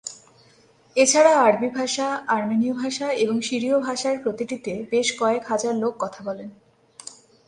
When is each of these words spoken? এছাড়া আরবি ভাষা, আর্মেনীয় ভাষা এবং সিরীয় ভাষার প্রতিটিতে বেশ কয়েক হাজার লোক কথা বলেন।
এছাড়া 0.97 1.33
আরবি 1.41 1.69
ভাষা, 1.69 2.07
আর্মেনীয় 2.27 2.73
ভাষা 2.73 3.07
এবং 3.13 3.35
সিরীয় 3.41 3.77
ভাষার 3.79 4.15
প্রতিটিতে 4.19 4.73
বেশ 4.91 5.07
কয়েক 5.19 5.43
হাজার 5.47 5.73
লোক 5.75 5.93
কথা 5.99 6.21
বলেন। 6.23 6.49